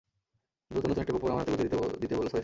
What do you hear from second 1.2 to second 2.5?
আমার হাতে গুঁজে দিতে দিতে বলল, সরি স্যার।